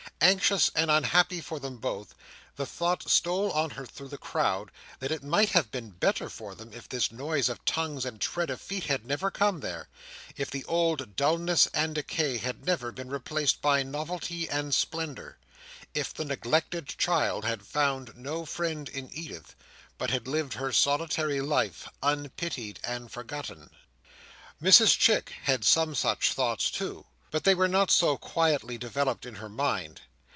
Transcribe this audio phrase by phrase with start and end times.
[0.23, 2.13] Anxious and unhappy for them both,
[2.55, 6.53] the thought stole on her through the crowd, that it might have been better for
[6.53, 10.63] them if this noise of tongues and tread of feet had never come there,—if the
[10.65, 17.43] old dulness and decay had never been replaced by novelty and splendour,—if the neglected child
[17.43, 19.55] had found no friend in Edith,
[19.97, 23.71] but had lived her solitary life, unpitied and forgotten.
[24.61, 29.35] Mrs Chick had some such thoughts too, but they were not so quietly developed in
[29.35, 30.01] her mind.